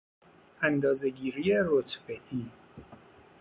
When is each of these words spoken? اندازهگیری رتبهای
اندازهگیری 0.61 1.43
رتبهای 1.59 2.45